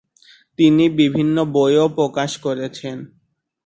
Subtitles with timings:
[0.59, 2.97] তিনি বিভিন্ন বইও প্রকাশ করেছেন।